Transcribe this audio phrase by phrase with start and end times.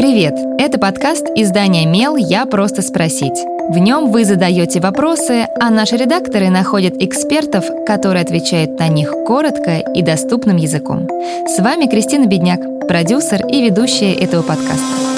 [0.00, 0.34] Привет!
[0.58, 2.16] Это подкаст издания «Мел.
[2.16, 3.38] Я просто спросить».
[3.68, 9.76] В нем вы задаете вопросы, а наши редакторы находят экспертов, которые отвечают на них коротко
[9.76, 11.06] и доступным языком.
[11.46, 15.09] С вами Кристина Бедняк, продюсер и ведущая этого подкаста.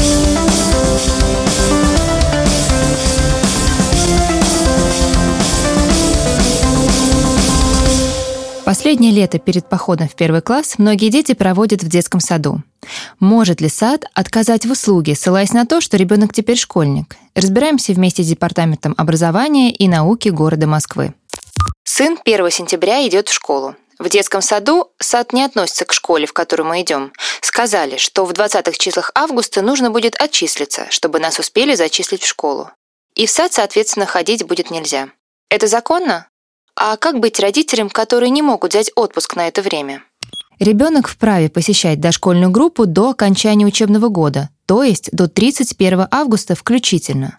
[8.65, 12.62] Последнее лето перед походом в первый класс многие дети проводят в детском саду.
[13.19, 17.16] Может ли сад отказать в услуге, ссылаясь на то, что ребенок теперь школьник?
[17.35, 21.12] Разбираемся вместе с Департаментом образования и науки города Москвы.
[21.83, 23.75] Сын 1 сентября идет в школу.
[23.98, 27.13] В детском саду сад не относится к школе, в которую мы идем.
[27.41, 32.71] Сказали, что в 20-х числах августа нужно будет отчислиться, чтобы нас успели зачислить в школу.
[33.15, 35.10] И в сад, соответственно, ходить будет нельзя.
[35.51, 36.29] Это законно?
[36.77, 40.03] А как быть родителям, которые не могут взять отпуск на это время?
[40.59, 47.39] Ребенок вправе посещать дошкольную группу до окончания учебного года, то есть до 31 августа включительно.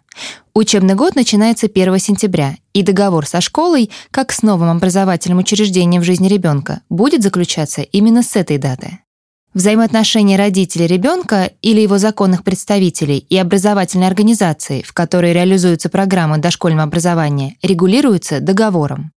[0.53, 6.05] Учебный год начинается 1 сентября, и договор со школой, как с новым образовательным учреждением в
[6.05, 8.99] жизни ребенка, будет заключаться именно с этой даты.
[9.53, 16.83] Взаимоотношения родителей ребенка или его законных представителей и образовательной организации, в которой реализуются программы дошкольного
[16.83, 19.11] образования, регулируются договором.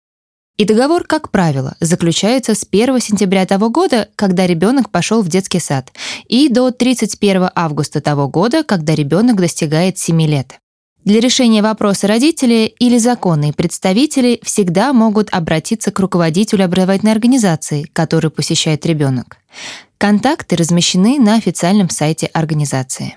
[0.57, 5.61] И договор, как правило, заключается с 1 сентября того года, когда ребенок пошел в детский
[5.61, 5.93] сад,
[6.29, 10.59] и до 31 августа того года, когда ребенок достигает 7 лет.
[11.05, 18.33] Для решения вопроса родители или законные представители всегда могут обратиться к руководителю образовательной организации, которую
[18.33, 19.37] посещает ребенок.
[19.99, 23.17] Контакты размещены на официальном сайте организации.